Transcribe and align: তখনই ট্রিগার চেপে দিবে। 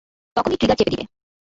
তখনই 0.37 0.57
ট্রিগার 0.57 0.77
চেপে 0.77 0.91
দিবে। 0.91 1.05